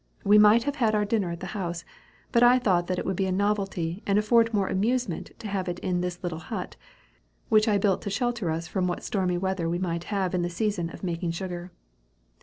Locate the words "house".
1.53-1.85